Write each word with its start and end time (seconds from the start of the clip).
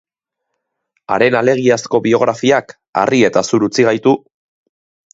Haren 1.15 1.37
alegiazko 1.41 2.01
biografiak 2.07 2.77
harri 3.03 3.23
eta 3.31 3.47
zur 3.51 3.71
utzi 3.71 3.91
gaitu! 3.93 4.19